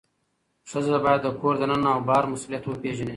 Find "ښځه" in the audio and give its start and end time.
0.69-0.97